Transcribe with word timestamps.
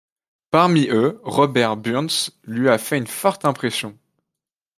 Parmi 0.49 0.87
eux, 0.89 1.21
Robert 1.23 1.77
Burns 1.77 2.31
lui 2.45 2.67
fait 2.79 2.97
une 2.97 3.05
forte 3.05 3.45
impression. 3.45 3.95